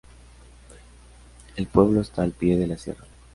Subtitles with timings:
[1.57, 3.05] El pueblo está al pie de la sierra.